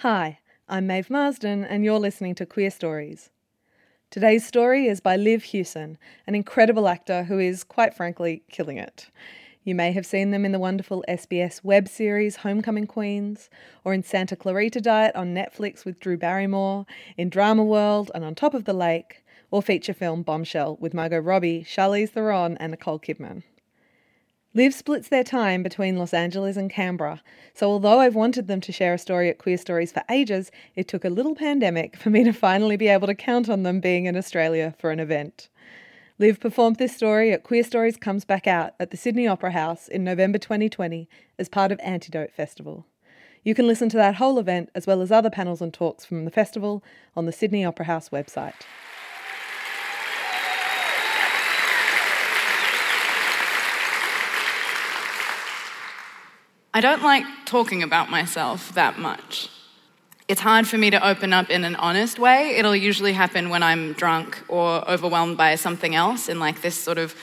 Hi, 0.00 0.40
I'm 0.68 0.86
Maeve 0.86 1.08
Marsden, 1.08 1.64
and 1.64 1.82
you're 1.82 1.98
listening 1.98 2.34
to 2.34 2.44
Queerstories. 2.44 3.30
Today's 4.10 4.46
story 4.46 4.88
is 4.88 5.00
by 5.00 5.16
Liv 5.16 5.42
Hewson, 5.42 5.96
an 6.26 6.34
incredible 6.34 6.86
actor 6.86 7.22
who 7.22 7.38
is, 7.38 7.64
quite 7.64 7.94
frankly, 7.94 8.42
killing 8.50 8.76
it. 8.76 9.08
You 9.64 9.74
may 9.74 9.92
have 9.92 10.04
seen 10.04 10.32
them 10.32 10.44
in 10.44 10.52
the 10.52 10.58
wonderful 10.58 11.02
SBS 11.08 11.64
web 11.64 11.88
series 11.88 12.36
Homecoming 12.36 12.86
Queens, 12.86 13.48
or 13.84 13.94
in 13.94 14.02
Santa 14.02 14.36
Clarita 14.36 14.82
Diet 14.82 15.16
on 15.16 15.34
Netflix 15.34 15.86
with 15.86 15.98
Drew 15.98 16.18
Barrymore, 16.18 16.84
in 17.16 17.30
Dramaworld 17.30 18.10
and 18.14 18.22
On 18.22 18.34
Top 18.34 18.52
of 18.52 18.64
the 18.64 18.74
Lake, 18.74 19.24
or 19.50 19.62
feature 19.62 19.94
film 19.94 20.22
Bombshell 20.22 20.76
with 20.78 20.92
Margot 20.92 21.20
Robbie, 21.20 21.64
Charlize 21.64 22.10
Theron, 22.10 22.58
and 22.58 22.72
Nicole 22.72 23.00
Kidman. 23.00 23.44
Liv 24.56 24.72
splits 24.72 25.08
their 25.08 25.22
time 25.22 25.62
between 25.62 25.98
Los 25.98 26.14
Angeles 26.14 26.56
and 26.56 26.70
Canberra, 26.70 27.22
so 27.52 27.70
although 27.70 28.00
I've 28.00 28.14
wanted 28.14 28.48
them 28.48 28.62
to 28.62 28.72
share 28.72 28.94
a 28.94 28.98
story 28.98 29.28
at 29.28 29.36
Queerstories 29.36 29.92
for 29.92 30.02
ages, 30.10 30.50
it 30.74 30.88
took 30.88 31.04
a 31.04 31.10
little 31.10 31.34
pandemic 31.34 31.94
for 31.94 32.08
me 32.08 32.24
to 32.24 32.32
finally 32.32 32.78
be 32.78 32.88
able 32.88 33.06
to 33.06 33.14
count 33.14 33.50
on 33.50 33.64
them 33.64 33.80
being 33.80 34.06
in 34.06 34.16
Australia 34.16 34.74
for 34.78 34.90
an 34.90 34.98
event. 34.98 35.50
Liv 36.18 36.40
performed 36.40 36.76
this 36.76 36.96
story 36.96 37.34
at 37.34 37.44
Queerstories 37.44 38.00
Comes 38.00 38.24
Back 38.24 38.46
Out 38.46 38.72
at 38.80 38.90
the 38.90 38.96
Sydney 38.96 39.26
Opera 39.26 39.50
House 39.50 39.88
in 39.88 40.02
November 40.02 40.38
2020 40.38 41.06
as 41.38 41.50
part 41.50 41.70
of 41.70 41.78
Antidote 41.80 42.32
Festival. 42.32 42.86
You 43.44 43.54
can 43.54 43.66
listen 43.66 43.90
to 43.90 43.98
that 43.98 44.14
whole 44.14 44.38
event 44.38 44.70
as 44.74 44.86
well 44.86 45.02
as 45.02 45.12
other 45.12 45.28
panels 45.28 45.60
and 45.60 45.74
talks 45.74 46.06
from 46.06 46.24
the 46.24 46.30
festival 46.30 46.82
on 47.14 47.26
the 47.26 47.32
Sydney 47.32 47.62
Opera 47.62 47.84
House 47.84 48.08
website. 48.08 48.54
I 56.76 56.82
don't 56.82 57.02
like 57.02 57.24
talking 57.46 57.82
about 57.82 58.10
myself 58.10 58.74
that 58.74 58.98
much. 58.98 59.48
It's 60.28 60.42
hard 60.42 60.68
for 60.68 60.76
me 60.76 60.90
to 60.90 61.08
open 61.08 61.32
up 61.32 61.48
in 61.48 61.64
an 61.64 61.74
honest 61.76 62.18
way. 62.18 62.56
It'll 62.58 62.76
usually 62.76 63.14
happen 63.14 63.48
when 63.48 63.62
I'm 63.62 63.94
drunk 63.94 64.44
or 64.46 64.86
overwhelmed 64.86 65.38
by 65.38 65.54
something 65.54 65.94
else 65.94 66.28
in 66.28 66.38
like 66.38 66.60
this 66.60 66.74
sort 66.74 66.98
of 66.98 67.14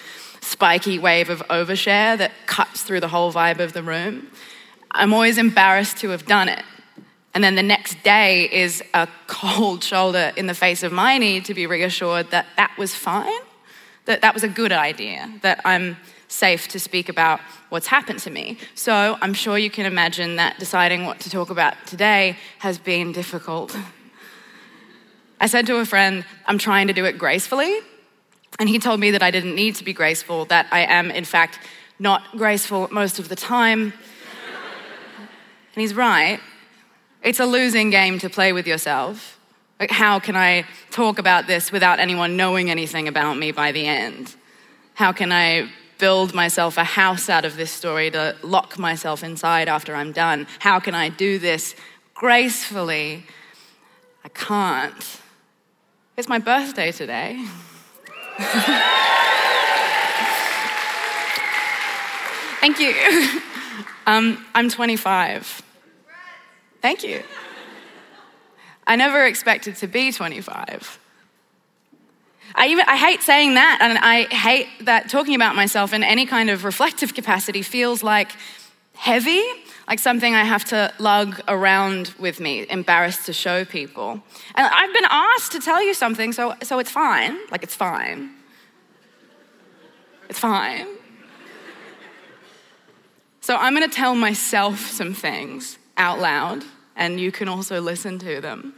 spiky 0.42 0.98
wave 0.98 1.30
of 1.30 1.44
overshare 1.50 2.18
that 2.18 2.32
cuts 2.48 2.82
through 2.82 3.02
the 3.02 3.10
whole 3.10 3.32
vibe 3.32 3.60
of 3.60 3.74
the 3.74 3.84
room. 3.84 4.26
I'm 4.90 5.14
always 5.14 5.38
embarrassed 5.38 5.98
to 5.98 6.10
have 6.10 6.26
done 6.26 6.50
it. 6.50 6.64
And 7.36 7.44
then 7.44 7.54
the 7.54 7.62
next 7.62 8.02
day 8.02 8.50
is 8.52 8.82
a 8.96 9.08
cold 9.28 9.84
shoulder 9.92 10.34
in 10.36 10.48
the 10.48 10.56
face 10.56 10.82
of 10.82 10.92
my 10.92 11.20
need 11.20 11.46
to 11.46 11.54
be 11.54 11.68
reassured 11.68 12.32
that 12.32 12.48
that 12.58 12.76
was 12.80 12.96
fine, 12.96 13.44
that 14.06 14.22
that 14.22 14.34
was 14.34 14.44
a 14.44 14.50
good 14.50 14.72
idea, 14.72 15.32
that 15.44 15.62
I'm 15.64 15.98
safe 16.34 16.68
to 16.70 16.80
speak 16.80 17.10
about 17.10 17.40
what's 17.70 17.88
happened 17.88 18.20
to 18.20 18.32
me. 18.32 18.58
So 18.76 19.18
I'm 19.22 19.34
sure 19.34 19.58
you 19.58 19.70
can 19.70 19.86
imagine 19.86 20.36
that 20.38 20.60
deciding 20.60 21.06
what 21.06 21.20
to 21.22 21.30
talk 21.30 21.50
about 21.50 21.76
today 21.86 22.38
has 22.60 22.78
been 22.78 23.12
difficult. 23.12 23.78
I 25.40 25.48
said 25.48 25.68
to 25.68 25.78
a 25.78 25.86
friend, 25.86 26.26
I'm 26.46 26.58
trying 26.58 26.88
to 26.88 26.94
do 26.94 27.06
it 27.06 27.18
gracefully. 27.18 27.80
And 28.60 28.68
he 28.70 28.80
told 28.80 29.00
me 29.00 29.12
that 29.12 29.24
I 29.24 29.32
didn't 29.32 29.56
need 29.56 29.76
to 29.76 29.84
be 29.84 29.94
graceful, 29.94 30.46
that 30.46 30.68
I 30.72 30.82
am, 30.82 31.12
in 31.12 31.26
fact, 31.26 31.60
not 32.00 32.22
graceful 32.38 32.88
most 32.92 33.20
of 33.20 33.30
the 33.30 33.36
time. 33.36 33.94
and 35.74 35.82
he's 35.82 35.94
right. 35.94 36.40
It's 37.22 37.40
a 37.40 37.46
losing 37.46 37.90
game 37.90 38.20
to 38.20 38.30
play 38.30 38.54
with 38.54 38.68
yourself. 38.68 39.40
Like, 39.80 39.92
how 39.92 40.20
can 40.20 40.36
I 40.36 40.66
talk 40.92 41.20
about 41.20 41.48
this 41.48 41.72
without 41.72 42.00
anyone 42.00 42.38
knowing 42.38 42.70
anything 42.70 43.08
about 43.08 43.38
me 43.38 43.52
by 43.52 43.72
the 43.72 43.86
end? 43.86 44.36
How 44.94 45.12
can 45.12 45.32
I 45.32 45.70
build 46.04 46.34
myself 46.34 46.76
a 46.76 46.84
house 46.84 47.30
out 47.30 47.46
of 47.46 47.56
this 47.56 47.72
story 47.72 48.12
to 48.12 48.36
lock 48.44 48.78
myself 48.78 49.24
inside 49.24 49.70
after 49.70 49.96
I'm 49.96 50.12
done? 50.12 50.48
How 50.60 50.78
can 50.82 50.94
I 50.94 51.08
do 51.08 51.40
this 51.40 51.76
gracefully? 52.14 53.24
I 54.26 54.28
can't. 54.28 55.22
It's 56.18 56.28
my 56.28 56.40
birthday 56.40 56.92
today. 56.92 57.42
Thank 62.60 62.80
you. 62.80 63.42
Um, 64.06 64.46
I'm 64.54 64.70
25. 64.70 65.62
Thank 66.82 67.06
you. 67.06 67.24
I 68.86 68.98
never 68.98 69.26
expected 69.26 69.78
to 69.78 69.88
be 69.88 70.12
25. 70.12 71.00
I, 72.56 72.68
even, 72.68 72.86
I 72.88 72.98
hate 72.98 73.22
saying 73.22 73.56
that, 73.56 73.80
and 73.82 73.98
I 73.98 74.24
hate 74.34 74.68
that 74.82 75.10
talking 75.10 75.36
about 75.36 75.56
myself 75.56 75.94
in 75.94 76.04
any 76.04 76.26
kind 76.26 76.50
of 76.50 76.64
reflective 76.64 77.14
capacity 77.20 77.62
feels 77.62 78.04
like 78.04 78.32
heavy, 78.96 79.44
like 79.88 80.00
something 80.00 80.34
I 80.34 80.44
have 80.44 80.64
to 80.66 80.94
lug 81.00 81.42
around 81.48 82.14
with 82.20 82.40
me, 82.40 82.66
embarrassed 82.70 83.26
to 83.26 83.34
show 83.34 83.66
people. 83.66 84.22
And 84.56 84.68
I've 84.68 84.94
been 84.94 85.08
asked 85.10 85.52
to 85.54 85.60
tell 85.60 85.84
you 85.84 85.94
something, 85.94 86.32
so, 86.32 86.56
so 86.62 86.80
it's 86.80 86.92
fine. 86.92 87.38
Like, 87.50 87.64
it's 87.64 87.76
fine. 87.76 88.32
It's 90.30 90.40
fine. 90.40 90.88
So 93.42 93.58
I'm 93.58 93.76
going 93.76 93.88
to 93.90 93.94
tell 93.94 94.16
myself 94.16 94.80
some 94.80 95.14
things 95.14 95.78
out 95.98 96.20
loud, 96.20 96.64
and 96.96 97.20
you 97.20 97.32
can 97.32 97.50
also 97.50 97.82
listen 97.82 98.18
to 98.20 98.40
them. 98.40 98.74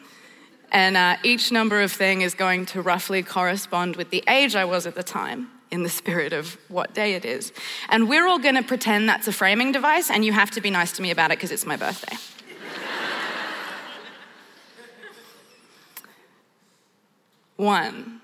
And 0.75 0.96
uh, 0.97 1.16
each 1.24 1.53
number 1.53 1.81
of 1.81 1.91
thing 1.94 2.19
is 2.19 2.34
going 2.34 2.66
to 2.68 2.81
roughly 2.81 3.24
correspond 3.24 3.96
with 3.96 4.09
the 4.09 4.22
age 4.28 4.58
I 4.58 4.66
was 4.66 4.86
at 4.86 4.94
the 4.94 5.03
time 5.03 5.47
in 5.72 5.84
the 5.84 5.90
spirit 5.90 6.34
of 6.34 6.58
what 6.68 6.94
day 6.94 7.13
it 7.13 7.24
is. 7.24 7.53
And 7.88 8.09
we're 8.09 8.28
all 8.28 8.40
going 8.40 8.56
to 8.56 8.62
pretend 8.62 9.08
that's 9.08 9.30
a 9.30 9.31
framing 9.31 9.72
device, 9.72 10.12
and 10.12 10.25
you 10.25 10.34
have 10.34 10.52
to 10.52 10.59
be 10.59 10.69
nice 10.69 10.91
to 10.97 11.02
me 11.02 11.12
about 11.12 11.31
it 11.31 11.38
because 11.38 11.53
it's 11.53 11.66
my 11.66 11.78
birthday. 11.78 12.18
One. 17.56 18.19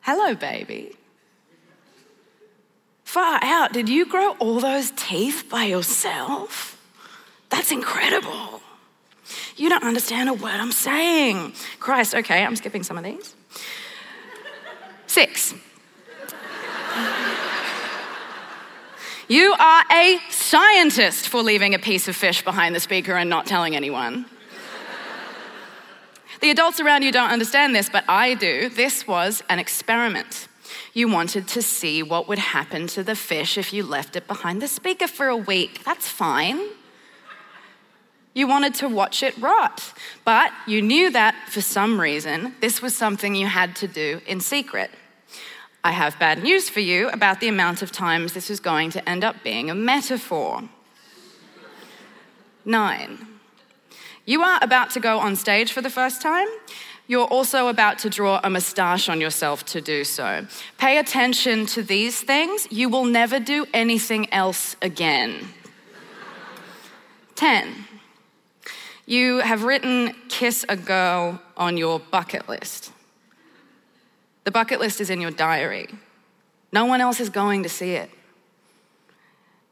Hello, 0.00 0.34
baby. 0.34 0.96
Far 3.04 3.40
out, 3.42 3.74
did 3.74 3.90
you 3.90 4.06
grow 4.06 4.30
all 4.38 4.60
those 4.60 4.90
teeth 4.92 5.50
by 5.50 5.64
yourself? 5.64 6.82
That's 7.50 7.70
incredible. 7.70 8.62
You 9.56 9.68
don't 9.68 9.84
understand 9.84 10.28
a 10.28 10.34
word 10.34 10.60
I'm 10.60 10.72
saying. 10.72 11.52
Christ, 11.80 12.14
okay, 12.14 12.44
I'm 12.44 12.56
skipping 12.56 12.82
some 12.82 12.98
of 12.98 13.04
these. 13.04 13.34
Six. 15.06 15.54
You 19.28 19.54
are 19.58 19.84
a 19.90 20.20
scientist 20.30 21.28
for 21.28 21.42
leaving 21.42 21.74
a 21.74 21.80
piece 21.80 22.06
of 22.06 22.14
fish 22.14 22.44
behind 22.44 22.76
the 22.76 22.80
speaker 22.80 23.14
and 23.14 23.28
not 23.28 23.46
telling 23.46 23.74
anyone. 23.74 24.26
the 26.40 26.50
adults 26.50 26.78
around 26.78 27.02
you 27.02 27.10
don't 27.10 27.30
understand 27.30 27.74
this, 27.74 27.88
but 27.88 28.04
I 28.08 28.34
do. 28.34 28.68
This 28.68 29.06
was 29.06 29.42
an 29.48 29.58
experiment. 29.58 30.46
You 30.92 31.08
wanted 31.08 31.48
to 31.48 31.62
see 31.62 32.04
what 32.04 32.28
would 32.28 32.38
happen 32.38 32.86
to 32.88 33.02
the 33.02 33.16
fish 33.16 33.58
if 33.58 33.72
you 33.72 33.82
left 33.82 34.14
it 34.14 34.28
behind 34.28 34.62
the 34.62 34.68
speaker 34.68 35.08
for 35.08 35.26
a 35.26 35.36
week. 35.36 35.82
That's 35.84 36.08
fine. 36.08 36.60
You 38.36 38.46
wanted 38.46 38.74
to 38.74 38.88
watch 38.90 39.22
it 39.22 39.34
rot, 39.38 39.94
but 40.22 40.52
you 40.66 40.82
knew 40.82 41.10
that 41.10 41.34
for 41.48 41.62
some 41.62 41.98
reason 41.98 42.54
this 42.60 42.82
was 42.82 42.94
something 42.94 43.34
you 43.34 43.46
had 43.46 43.74
to 43.76 43.88
do 43.88 44.20
in 44.26 44.40
secret. 44.42 44.90
I 45.82 45.92
have 45.92 46.18
bad 46.18 46.42
news 46.42 46.68
for 46.68 46.80
you 46.80 47.08
about 47.08 47.40
the 47.40 47.48
amount 47.48 47.80
of 47.80 47.90
times 47.90 48.34
this 48.34 48.50
is 48.50 48.60
going 48.60 48.90
to 48.90 49.08
end 49.08 49.24
up 49.24 49.36
being 49.42 49.70
a 49.70 49.74
metaphor. 49.74 50.68
Nine. 52.66 53.26
You 54.26 54.42
are 54.42 54.58
about 54.60 54.90
to 54.90 55.00
go 55.00 55.18
on 55.18 55.34
stage 55.34 55.72
for 55.72 55.80
the 55.80 55.88
first 55.88 56.20
time. 56.20 56.48
You're 57.06 57.28
also 57.28 57.68
about 57.68 57.98
to 58.00 58.10
draw 58.10 58.42
a 58.44 58.50
moustache 58.50 59.08
on 59.08 59.18
yourself 59.18 59.64
to 59.66 59.80
do 59.80 60.04
so. 60.04 60.46
Pay 60.76 60.98
attention 60.98 61.64
to 61.66 61.82
these 61.82 62.20
things. 62.20 62.68
You 62.70 62.90
will 62.90 63.06
never 63.06 63.40
do 63.40 63.64
anything 63.72 64.30
else 64.30 64.76
again. 64.82 65.54
10. 67.36 67.86
You 69.06 69.38
have 69.38 69.62
written 69.62 70.14
kiss 70.28 70.66
a 70.68 70.76
girl 70.76 71.40
on 71.56 71.76
your 71.76 72.00
bucket 72.00 72.48
list. 72.48 72.92
The 74.42 74.50
bucket 74.50 74.80
list 74.80 75.00
is 75.00 75.10
in 75.10 75.20
your 75.20 75.30
diary. 75.30 75.88
No 76.72 76.86
one 76.86 77.00
else 77.00 77.20
is 77.20 77.30
going 77.30 77.62
to 77.62 77.68
see 77.68 77.92
it. 77.92 78.10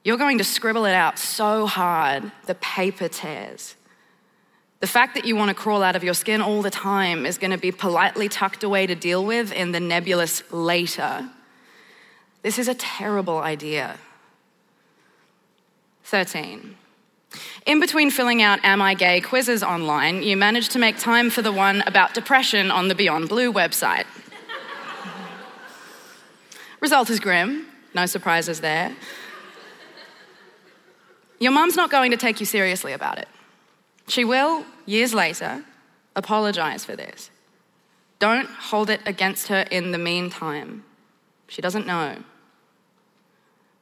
You're 0.05 0.19
going 0.19 0.39
to 0.39 0.45
scribble 0.45 0.85
it 0.85 0.95
out 0.95 1.19
so 1.19 1.67
hard, 1.67 2.31
the 2.47 2.55
paper 2.55 3.09
tears. 3.09 3.75
The 4.81 4.87
fact 4.87 5.15
that 5.15 5.25
you 5.25 5.35
want 5.35 5.49
to 5.49 5.55
crawl 5.55 5.83
out 5.83 5.97
of 5.97 6.05
your 6.05 6.15
skin 6.15 6.41
all 6.43 6.61
the 6.61 6.71
time 6.71 7.25
is 7.25 7.39
going 7.39 7.53
to 7.53 7.59
be 7.59 7.73
politely 7.73 8.29
tucked 8.29 8.63
away 8.63 8.87
to 8.87 8.95
deal 8.95 9.25
with 9.25 9.51
in 9.51 9.73
the 9.73 9.81
nebulous 9.81 10.43
later. 10.53 11.29
This 12.43 12.59
is 12.59 12.69
a 12.69 12.75
terrible 12.75 13.39
idea. 13.39 13.99
13. 16.05 16.77
In 17.67 17.81
between 17.81 18.11
filling 18.11 18.43
out 18.43 18.63
Am 18.63 18.83
I 18.83 18.93
Gay 18.93 19.23
quizzes 19.23 19.63
online, 19.63 20.23
you 20.23 20.37
managed 20.37 20.73
to 20.73 20.79
make 20.79 20.99
time 20.99 21.31
for 21.31 21.41
the 21.41 21.53
one 21.53 21.83
about 21.87 22.13
depression 22.13 22.71
on 22.71 22.89
the 22.89 22.95
Beyond 22.95 23.31
Blue 23.31 23.51
website. 23.51 24.05
Result 26.81 27.09
is 27.09 27.21
grim, 27.21 27.65
no 27.95 28.05
surprises 28.05 28.61
there. 28.61 28.95
Your 31.39 31.53
mum's 31.53 31.75
not 31.75 31.91
going 31.91 32.11
to 32.11 32.19
take 32.19 32.39
you 32.39 32.45
seriously 32.45 32.93
about 32.93 33.19
it. 33.19 33.29
She 34.09 34.27
will, 34.27 34.67
years 34.85 35.15
later, 35.15 35.65
apologize 36.15 36.85
for 36.85 36.95
this. 36.95 37.31
Don't 38.19 38.49
hold 38.49 38.91
it 38.91 39.01
against 39.07 39.49
her 39.49 39.65
in 39.71 39.91
the 39.91 39.99
meantime. 39.99 40.85
She 41.49 41.63
doesn't 41.63 41.87
know. 41.87 42.19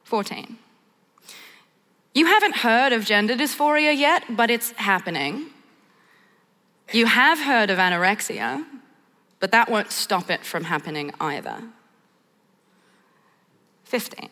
14. 0.05 0.57
You 2.13 2.27
haven't 2.27 2.57
heard 2.57 2.93
of 2.93 3.05
gender 3.05 3.35
dysphoria 3.35 3.97
yet, 3.97 4.23
but 4.29 4.51
it's 4.51 4.71
happening. 4.71 5.47
You 6.91 7.07
have 7.07 7.39
heard 7.39 7.69
of 7.69 7.79
anorexia, 7.79 8.65
but 9.39 9.51
that 9.51 9.69
won't 9.69 9.91
stop 9.91 10.29
it 10.29 10.45
from 10.45 10.65
happening 10.65 11.11
either. 11.19 11.63
15. 13.85 14.29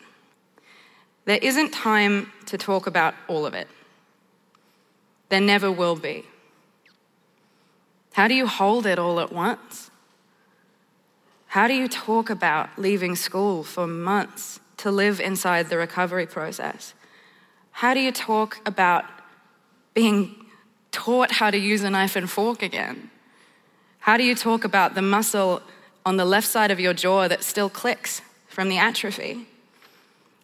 There 1.25 1.39
isn't 1.41 1.71
time 1.71 2.31
to 2.47 2.57
talk 2.57 2.87
about 2.87 3.15
all 3.27 3.45
of 3.45 3.53
it. 3.53 3.67
There 5.29 5.41
never 5.41 5.71
will 5.71 5.95
be. 5.95 6.25
How 8.13 8.27
do 8.27 8.35
you 8.35 8.45
hold 8.45 8.85
it 8.85 8.99
all 8.99 9.19
at 9.19 9.31
once? 9.31 9.89
How 11.47 11.67
do 11.67 11.73
you 11.73 11.87
talk 11.87 12.29
about 12.29 12.69
leaving 12.77 13.15
school 13.15 13.63
for 13.63 13.87
months 13.87 14.59
to 14.77 14.91
live 14.91 15.19
inside 15.19 15.69
the 15.69 15.77
recovery 15.77 16.25
process? 16.25 16.93
How 17.71 17.94
do 17.94 18.00
you 18.00 18.12
talk 18.12 18.59
about 18.65 19.06
being 19.94 20.35
taught 20.91 21.31
how 21.31 21.51
to 21.51 21.57
use 21.57 21.83
a 21.83 21.89
knife 21.89 22.15
and 22.15 22.29
fork 22.29 22.62
again? 22.62 23.09
How 24.00 24.18
do 24.18 24.23
you 24.23 24.35
talk 24.35 24.63
about 24.63 24.95
the 24.95 25.01
muscle 25.01 25.62
on 26.06 26.18
the 26.18 26.25
left 26.25 26.47
side 26.47 26.71
of 26.71 26.79
your 26.79 26.94
jaw 26.94 27.27
that 27.27 27.44
still 27.44 27.69
clicks 27.69 28.21
from 28.47 28.69
the 28.69 28.77
atrophy? 28.77 29.45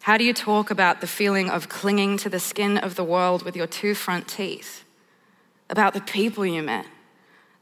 How 0.02 0.16
do 0.16 0.24
you 0.24 0.32
talk 0.32 0.70
about 0.70 1.00
the 1.00 1.06
feeling 1.06 1.50
of 1.50 1.68
clinging 1.68 2.16
to 2.18 2.28
the 2.28 2.40
skin 2.40 2.78
of 2.78 2.94
the 2.94 3.04
world 3.04 3.42
with 3.42 3.56
your 3.56 3.66
two 3.66 3.94
front 3.94 4.28
teeth? 4.28 4.84
About 5.68 5.92
the 5.92 6.00
people 6.00 6.46
you 6.46 6.62
met? 6.62 6.86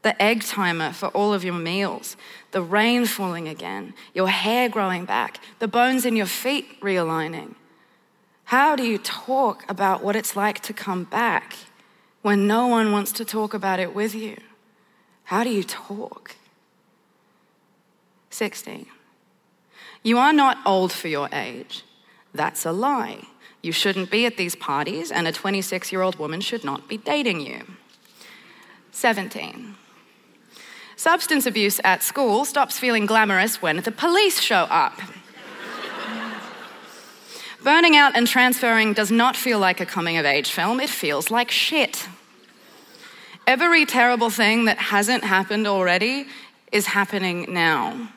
The 0.03 0.21
egg 0.21 0.43
timer 0.43 0.93
for 0.93 1.07
all 1.07 1.33
of 1.33 1.43
your 1.43 1.55
meals? 1.55 2.15
The 2.51 2.61
rain 2.61 3.05
falling 3.05 3.47
again? 3.47 3.93
Your 4.13 4.29
hair 4.29 4.69
growing 4.69 5.03
back? 5.03 5.39
The 5.59 5.67
bones 5.67 6.05
in 6.05 6.15
your 6.15 6.27
feet 6.27 6.79
realigning? 6.79 7.55
How 8.47 8.77
do 8.77 8.83
you 8.83 8.97
talk 8.97 9.65
about 9.67 10.01
what 10.01 10.15
it's 10.15 10.37
like 10.37 10.61
to 10.61 10.73
come 10.73 11.03
back 11.03 11.57
when 12.21 12.47
no 12.47 12.67
one 12.67 12.93
wants 12.93 13.11
to 13.13 13.25
talk 13.25 13.53
about 13.53 13.81
it 13.81 13.93
with 13.93 14.15
you? 14.15 14.37
How 15.25 15.43
do 15.43 15.49
you 15.49 15.63
talk? 15.63 16.37
16. 18.29 18.85
You 20.01 20.17
are 20.17 20.31
not 20.31 20.59
old 20.65 20.93
for 20.93 21.09
your 21.09 21.27
age. 21.33 21.83
That's 22.33 22.65
a 22.65 22.71
lie. 22.71 23.27
You 23.61 23.73
shouldn't 23.73 24.09
be 24.09 24.25
at 24.25 24.37
these 24.37 24.55
parties, 24.55 25.11
and 25.11 25.27
a 25.27 25.33
26 25.33 25.91
year 25.91 26.01
old 26.01 26.17
woman 26.17 26.39
should 26.39 26.63
not 26.63 26.87
be 26.87 26.95
dating 26.95 27.41
you. 27.41 27.65
17. 28.91 29.75
Substance 30.95 31.45
abuse 31.45 31.81
at 31.83 32.01
school 32.01 32.45
stops 32.45 32.79
feeling 32.79 33.05
glamorous 33.05 33.61
when 33.61 33.81
the 33.81 33.91
police 33.91 34.39
show 34.39 34.67
up. 34.69 34.97
Burning 37.67 37.97
out 37.97 38.15
and 38.15 38.25
transferring 38.25 38.93
does 38.93 39.11
not 39.11 39.35
feel 39.35 39.59
like 39.59 39.81
a 39.81 39.85
coming 39.85 40.15
of 40.15 40.25
age 40.25 40.51
film, 40.51 40.79
it 40.79 40.89
feels 40.89 41.29
like 41.29 41.51
shit. 41.51 42.07
Every 43.45 43.85
terrible 43.85 44.29
thing 44.29 44.63
that 44.65 44.77
hasn't 44.77 45.25
happened 45.25 45.67
already 45.67 46.27
is 46.71 46.85
happening 46.85 47.53
now. 47.53 48.13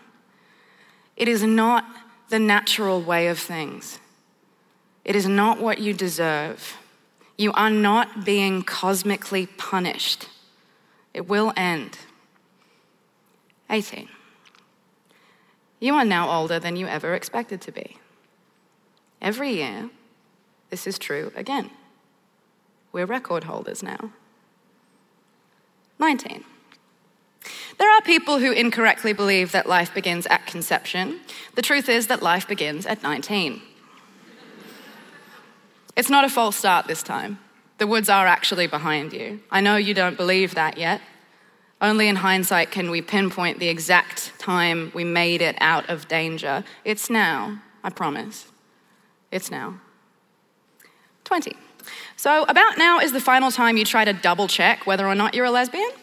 It 1.17 1.27
is 1.27 1.43
not 1.43 1.85
the 2.29 2.39
natural 2.39 3.03
way 3.03 3.27
of 3.27 3.41
things. 3.41 3.99
It 5.05 5.17
is 5.17 5.27
not 5.27 5.61
what 5.61 5.81
you 5.81 5.95
deserve. 5.95 6.77
You 7.37 7.51
are 7.55 7.71
not 7.71 8.25
being 8.25 8.63
cosmically 8.63 9.47
punished. 9.47 10.29
It 11.13 11.29
will 11.29 11.53
end. 11.57 11.99
18. 13.69 14.09
You 15.81 15.95
are 15.95 16.05
now 16.05 16.31
older 16.31 16.61
than 16.61 16.77
you 16.77 16.87
ever 16.87 17.17
expected 17.17 17.61
to 17.63 17.73
be. 17.73 18.00
Every 19.21 19.53
year, 19.53 19.91
this 20.71 20.87
is 20.87 20.99
true 20.99 21.33
again. 21.37 21.71
We're 22.93 23.07
record 23.07 23.45
holders 23.45 23.83
now. 23.83 24.13
19. 25.99 26.45
There 27.79 27.91
are 27.91 28.03
people 28.03 28.39
who 28.39 28.53
incorrectly 28.53 29.13
believe 29.13 29.53
that 29.53 29.69
life 29.69 29.95
begins 29.95 30.27
at 30.27 30.47
conception. 30.47 31.21
The 31.55 31.63
truth 31.63 31.89
is 31.89 32.09
that 32.09 32.23
life 32.23 32.47
begins 32.49 32.87
at 32.87 33.03
19. 33.03 33.63
It's 35.97 36.11
not 36.11 36.25
a 36.25 36.29
false 36.29 36.57
start 36.57 36.87
this 36.87 37.03
time. 37.03 37.39
The 37.79 37.87
woods 37.87 38.09
are 38.09 38.27
actually 38.27 38.67
behind 38.67 39.13
you. 39.13 39.41
I 39.51 39.61
know 39.61 39.77
you 39.77 39.95
don't 39.95 40.17
believe 40.17 40.55
that 40.55 40.79
yet. 40.79 41.01
Only 41.81 42.09
in 42.09 42.17
hindsight 42.17 42.71
can 42.71 42.91
we 42.91 43.01
pinpoint 43.01 43.59
the 43.59 43.69
exact 43.69 44.39
time 44.39 44.93
we 44.95 45.05
made 45.05 45.41
it 45.41 45.57
out 45.61 45.89
of 45.89 46.09
danger. 46.09 46.65
It's 46.85 47.09
now, 47.09 47.63
I 47.83 47.89
promise. 47.89 48.47
It's 49.31 49.51
now. 49.51 49.81
20. 51.25 51.57
So, 52.17 52.45
about 52.45 52.77
now 52.77 52.99
is 52.99 53.13
the 53.13 53.21
final 53.21 53.51
time 53.51 53.77
you 53.77 53.85
try 53.85 54.05
to 54.05 54.13
double 54.13 54.49
check 54.49 54.87
whether 54.87 55.07
or 55.07 55.15
not 55.15 55.35
you're 55.35 55.47
a 55.47 55.51
lesbian. 55.51 55.91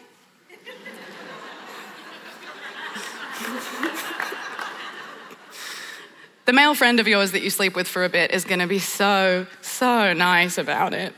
the 6.46 6.52
male 6.52 6.74
friend 6.74 6.98
of 6.98 7.06
yours 7.06 7.32
that 7.32 7.42
you 7.42 7.50
sleep 7.50 7.76
with 7.76 7.86
for 7.86 8.04
a 8.04 8.08
bit 8.08 8.30
is 8.30 8.44
going 8.44 8.60
to 8.60 8.66
be 8.66 8.78
so, 8.78 9.46
so 9.60 10.12
nice 10.14 10.58
about 10.58 10.94
it. 10.94 11.14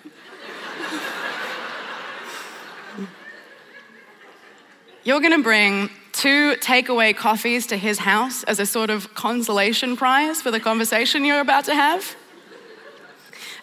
You're 5.02 5.20
going 5.20 5.32
to 5.32 5.42
bring 5.42 5.88
two 6.20 6.54
takeaway 6.56 7.16
coffees 7.16 7.66
to 7.66 7.78
his 7.78 8.00
house 8.00 8.44
as 8.44 8.60
a 8.60 8.66
sort 8.66 8.90
of 8.90 9.14
consolation 9.14 9.96
prize 9.96 10.42
for 10.42 10.50
the 10.50 10.60
conversation 10.60 11.24
you're 11.24 11.40
about 11.40 11.64
to 11.64 11.74
have. 11.74 12.14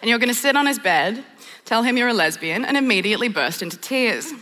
And 0.02 0.08
you're 0.08 0.18
going 0.18 0.28
to 0.28 0.34
sit 0.34 0.56
on 0.56 0.66
his 0.66 0.80
bed, 0.80 1.24
tell 1.64 1.84
him 1.84 1.96
you're 1.96 2.08
a 2.08 2.12
lesbian, 2.12 2.64
and 2.64 2.76
immediately 2.76 3.28
burst 3.28 3.62
into 3.62 3.76
tears. 3.76 4.32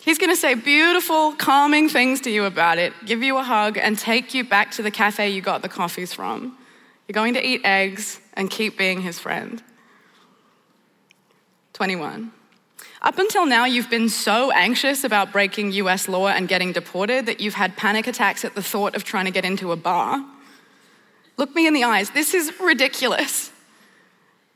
He's 0.00 0.18
going 0.18 0.28
to 0.28 0.36
say 0.36 0.52
beautiful, 0.52 1.32
calming 1.32 1.88
things 1.88 2.20
to 2.22 2.30
you 2.30 2.44
about 2.44 2.76
it, 2.76 2.92
give 3.06 3.22
you 3.22 3.38
a 3.38 3.42
hug, 3.42 3.78
and 3.78 3.98
take 3.98 4.34
you 4.34 4.44
back 4.44 4.70
to 4.72 4.82
the 4.82 4.90
cafe 4.90 5.30
you 5.30 5.40
got 5.40 5.62
the 5.62 5.70
coffees 5.70 6.12
from. 6.12 6.58
You're 7.06 7.14
going 7.14 7.32
to 7.32 7.42
eat 7.42 7.62
eggs 7.64 8.20
and 8.34 8.50
keep 8.50 8.76
being 8.76 9.00
his 9.00 9.18
friend. 9.18 9.62
21. 11.72 12.32
Up 13.00 13.18
until 13.18 13.46
now, 13.46 13.64
you've 13.64 13.90
been 13.90 14.08
so 14.08 14.50
anxious 14.50 15.04
about 15.04 15.30
breaking 15.30 15.72
US 15.72 16.08
law 16.08 16.28
and 16.28 16.48
getting 16.48 16.72
deported 16.72 17.26
that 17.26 17.40
you've 17.40 17.54
had 17.54 17.76
panic 17.76 18.08
attacks 18.08 18.44
at 18.44 18.54
the 18.54 18.62
thought 18.62 18.96
of 18.96 19.04
trying 19.04 19.26
to 19.26 19.30
get 19.30 19.44
into 19.44 19.70
a 19.70 19.76
bar. 19.76 20.24
Look 21.36 21.54
me 21.54 21.68
in 21.68 21.74
the 21.74 21.84
eyes. 21.84 22.10
This 22.10 22.34
is 22.34 22.52
ridiculous. 22.58 23.52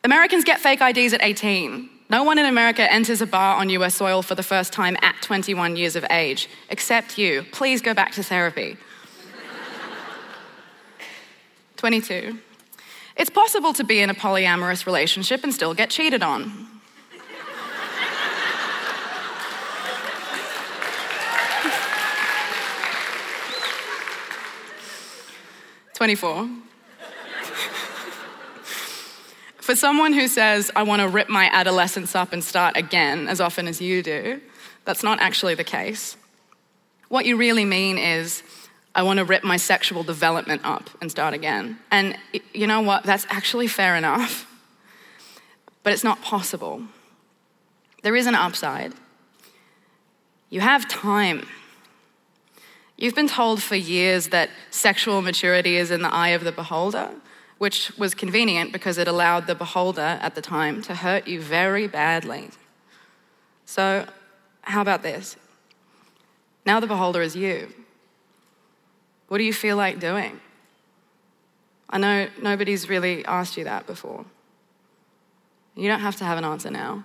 Americans 0.03 0.43
get 0.43 0.59
fake 0.59 0.81
IDs 0.81 1.13
at 1.13 1.23
18. 1.23 1.89
No 2.11 2.25
one 2.25 2.37
in 2.37 2.45
America 2.45 2.93
enters 2.93 3.23
a 3.23 3.27
bar 3.27 3.57
on 3.57 3.71
US 3.71 3.95
soil 3.95 4.23
for 4.23 4.35
the 4.35 4.43
first 4.43 4.73
time 4.73 4.97
at 5.01 5.15
21 5.23 5.77
years 5.77 5.95
of 5.95 6.05
age, 6.11 6.49
except 6.69 7.17
you. 7.17 7.45
Please 7.53 7.81
go 7.81 7.95
back 7.95 8.11
to 8.13 8.25
therapy. 8.25 8.77
22. 11.77 12.41
It's 13.17 13.31
possible 13.31 13.73
to 13.75 13.85
be 13.85 14.01
in 14.01 14.11
a 14.11 14.15
polyamorous 14.15 14.85
relationship 14.85 15.45
and 15.45 15.55
still 15.55 15.75
get 15.75 15.91
cheated 15.91 16.25
on. 16.25 16.72
24. 26.03 26.49
For 29.59 29.77
someone 29.77 30.13
who 30.13 30.27
says, 30.27 30.69
I 30.75 30.83
want 30.83 31.01
to 31.01 31.07
rip 31.07 31.29
my 31.29 31.49
adolescence 31.53 32.17
up 32.17 32.33
and 32.33 32.43
start 32.43 32.77
again 32.77 33.29
as 33.29 33.41
often 33.41 33.69
as 33.69 33.81
you 33.81 34.03
do, 34.03 34.41
that's 34.85 35.05
not 35.05 35.21
actually 35.21 35.55
the 35.55 35.63
case. 35.63 36.17
What 37.07 37.25
you 37.25 37.37
really 37.37 37.65
mean 37.65 37.99
is, 37.99 38.43
I 38.97 39.05
want 39.05 39.19
to 39.19 39.25
rip 39.25 39.45
my 39.45 39.57
sexual 39.57 40.03
development 40.03 40.63
up 40.65 40.91
and 41.01 41.09
start 41.09 41.35
again. 41.35 41.79
And 41.93 42.19
you 42.53 42.67
know 42.67 42.81
what? 42.81 43.05
That's 43.05 43.25
actually 43.31 43.69
fair 43.69 43.95
enough. 43.95 44.53
But 45.85 45.93
it's 45.93 46.03
not 46.03 46.21
possible. 46.21 46.83
There 48.03 48.17
is 48.17 48.27
an 48.27 48.35
upside. 48.35 48.93
You 50.51 50.63
have 50.63 50.89
time. 50.89 51.47
You've 53.03 53.17
been 53.17 53.27
told 53.27 53.61
for 53.61 53.75
years 53.75 54.29
that 54.29 54.49
sexual 54.71 55.23
maturity 55.23 55.75
is 55.75 55.91
in 55.91 56.03
the 56.03 56.15
eye 56.15 56.29
of 56.29 56.45
the 56.45 56.53
beholder, 56.53 57.11
which 57.59 57.91
was 57.99 58.15
convenient 58.15 58.71
because 58.71 58.97
it 58.97 59.09
allowed 59.09 59.49
the 59.49 59.57
beholder 59.57 60.21
at 60.23 60.37
the 60.37 60.41
time 60.41 60.83
to 60.83 60.95
hurt 60.95 61.27
you 61.27 61.41
very 61.41 61.89
badly. 61.89 62.51
So, 63.65 64.07
how 64.61 64.83
about 64.83 65.03
this? 65.03 65.37
Now 66.65 66.79
the 66.79 66.87
beholder 66.87 67.23
is 67.23 67.35
you. 67.35 67.75
What 69.27 69.39
do 69.39 69.45
you 69.45 69.53
feel 69.53 69.77
like 69.77 69.99
doing? 69.99 70.39
I 71.91 71.99
know 71.99 72.29
nobody's 72.41 72.89
really 72.89 73.25
asked 73.25 73.57
you 73.57 73.65
that 73.65 73.85
before. 73.85 74.25
You 75.75 75.89
don't 75.89 75.99
have 75.99 76.15
to 76.19 76.25
have 76.25 76.39
an 76.39 76.45
answer 76.45 76.71
now. 76.71 77.03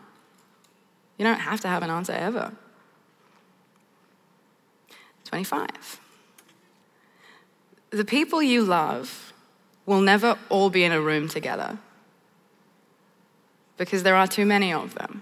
You 1.18 1.26
don't 1.26 1.40
have 1.40 1.60
to 1.62 1.68
have 1.68 1.82
an 1.82 1.90
answer 1.90 2.14
ever. 2.14 2.54
25. 5.28 6.00
The 7.90 8.06
people 8.06 8.42
you 8.42 8.64
love 8.64 9.34
will 9.86 10.02
never 10.02 10.38
all 10.50 10.70
be 10.70 10.84
in 10.84 10.92
a 10.92 11.02
room 11.02 11.28
together 11.28 11.78
because 13.78 14.04
there 14.04 14.16
are 14.16 14.28
too 14.28 14.46
many 14.46 14.74
of 14.74 14.96
them. 14.96 15.22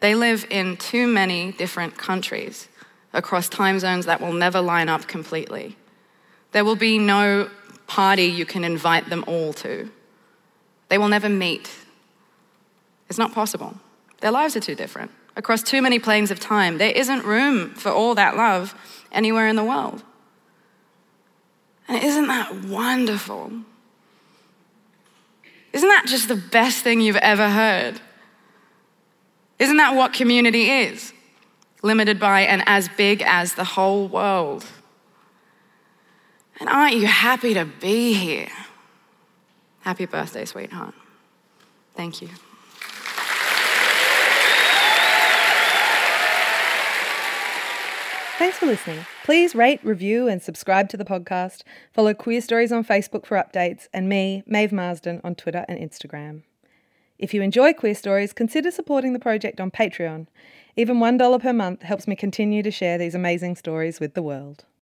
They 0.00 0.14
live 0.14 0.46
in 0.50 0.76
too 0.76 1.06
many 1.06 1.52
different 1.52 1.96
countries 1.96 2.68
across 3.12 3.48
time 3.48 3.78
zones 3.78 4.06
that 4.06 4.20
will 4.20 4.32
never 4.32 4.60
line 4.60 4.88
up 4.88 5.06
completely. 5.06 5.76
There 6.52 6.64
will 6.64 6.76
be 6.76 6.98
no 6.98 7.50
party 7.86 8.24
you 8.24 8.46
can 8.46 8.64
invite 8.64 9.08
them 9.10 9.24
all 9.26 9.52
to. 9.54 9.90
They 10.88 10.98
will 10.98 11.08
never 11.08 11.28
meet. 11.28 11.70
It's 13.08 13.18
not 13.18 13.32
possible. 13.32 13.74
Their 14.20 14.30
lives 14.30 14.56
are 14.56 14.60
too 14.60 14.74
different. 14.74 15.10
Across 15.36 15.62
too 15.62 15.80
many 15.80 15.98
planes 15.98 16.30
of 16.30 16.40
time, 16.40 16.78
there 16.78 16.90
isn't 16.90 17.24
room 17.24 17.70
for 17.74 17.90
all 17.90 18.14
that 18.14 18.36
love 18.36 18.74
anywhere 19.12 19.48
in 19.48 19.56
the 19.56 19.64
world. 19.64 20.02
And 21.88 22.02
isn't 22.02 22.26
that 22.26 22.64
wonderful? 22.64 23.52
Isn't 25.72 25.88
that 25.88 26.06
just 26.06 26.28
the 26.28 26.36
best 26.36 26.82
thing 26.82 27.00
you've 27.00 27.16
ever 27.16 27.48
heard? 27.48 28.00
Isn't 29.58 29.76
that 29.76 29.94
what 29.94 30.12
community 30.12 30.70
is? 30.70 31.12
limited 31.82 32.18
by 32.18 32.42
and 32.42 32.62
as 32.66 32.88
big 32.88 33.22
as 33.22 33.54
the 33.54 33.64
whole 33.64 34.08
world. 34.08 34.64
And 36.58 36.68
aren't 36.68 36.96
you 36.96 37.06
happy 37.06 37.54
to 37.54 37.64
be 37.64 38.12
here? 38.12 38.48
Happy 39.80 40.04
birthday, 40.04 40.44
sweetheart. 40.44 40.94
Thank 41.94 42.20
you. 42.20 42.28
Thanks 48.40 48.56
for 48.56 48.64
listening. 48.64 49.04
Please 49.22 49.54
rate, 49.54 49.84
review, 49.84 50.26
and 50.26 50.40
subscribe 50.40 50.88
to 50.88 50.96
the 50.96 51.04
podcast. 51.04 51.60
Follow 51.92 52.14
Queerstories 52.14 52.74
on 52.74 52.82
Facebook 52.82 53.26
for 53.26 53.36
updates, 53.36 53.86
and 53.92 54.08
me, 54.08 54.42
Maeve 54.46 54.72
Marsden, 54.72 55.20
on 55.22 55.34
Twitter 55.34 55.66
and 55.68 55.78
Instagram. 55.78 56.44
If 57.18 57.34
you 57.34 57.42
enjoy 57.42 57.74
Queerstories, 57.74 58.34
consider 58.34 58.70
supporting 58.70 59.12
the 59.12 59.18
project 59.18 59.60
on 59.60 59.70
Patreon. 59.70 60.26
Even 60.74 61.00
$1 61.00 61.42
per 61.42 61.52
month 61.52 61.82
helps 61.82 62.08
me 62.08 62.16
continue 62.16 62.62
to 62.62 62.70
share 62.70 62.96
these 62.96 63.14
amazing 63.14 63.56
stories 63.56 64.00
with 64.00 64.14
the 64.14 64.22
world. 64.22 64.64